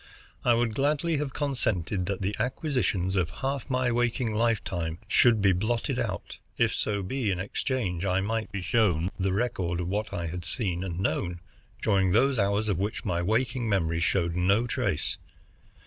[0.43, 5.51] I would gladly have consented that the acquisitions of half my waking lifetime should be
[5.51, 10.11] blotted out, if so be in exchange I might be shown the record of what
[10.11, 11.39] I had seen and known
[11.83, 15.17] during those hours of which my waking memory showed no trace.